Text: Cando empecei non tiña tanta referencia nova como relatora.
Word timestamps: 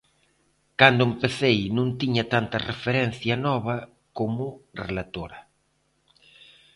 Cando 0.79 1.01
empecei 1.09 1.59
non 1.77 1.87
tiña 1.99 2.23
tanta 2.33 2.63
referencia 2.71 3.35
nova 3.47 3.75
como 4.17 4.45
relatora. 4.85 5.39